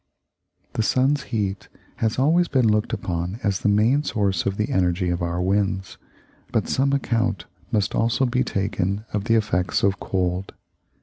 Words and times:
The 0.73 0.81
sun's 0.81 1.25
heat 1.25 1.67
has 1.97 2.17
always 2.17 2.47
been 2.47 2.67
looked 2.67 2.91
upon 2.91 3.39
as 3.43 3.59
the 3.59 3.69
main 3.69 4.01
source 4.01 4.47
of 4.47 4.57
the 4.57 4.69
energy 4.69 5.11
of 5.11 5.21
our 5.21 5.39
winds, 5.39 5.99
but 6.51 6.67
some 6.67 6.91
account 6.91 7.45
must 7.71 7.93
also 7.93 8.25
be 8.25 8.43
taken 8.43 9.05
of 9.13 9.25
the 9.25 9.35
effects 9.35 9.83
of 9.83 9.99
cold. 9.99 10.55